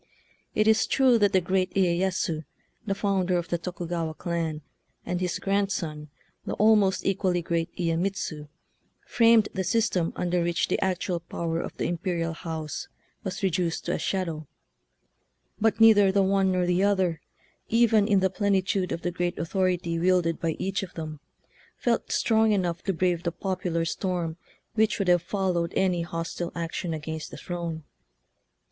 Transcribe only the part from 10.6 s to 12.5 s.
the actual power of the imperial